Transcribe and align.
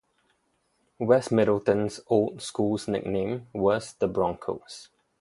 West 0.97 1.31
Middleton's 1.31 1.99
old 2.07 2.41
school's 2.41 2.87
nickname 2.87 3.45
was 3.53 3.93
the 3.93 4.07
Broncos. 4.07 4.89